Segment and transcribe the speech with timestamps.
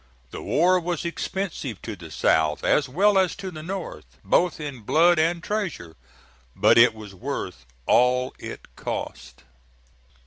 [0.31, 4.81] The war was expensive to the South as well as to the North, both in
[4.81, 5.95] blood and treasure,
[6.55, 9.43] but it was worth all it cost.